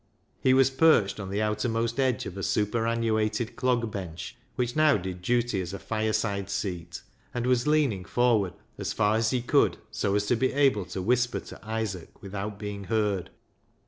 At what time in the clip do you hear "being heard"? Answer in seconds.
12.57-13.29